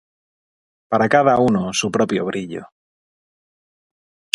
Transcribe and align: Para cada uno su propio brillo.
Para 0.89 1.07
cada 1.07 1.37
uno 1.37 1.73
su 1.73 1.91
propio 1.91 2.25
brillo. 2.25 2.65